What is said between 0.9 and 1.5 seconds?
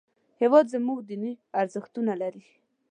دیني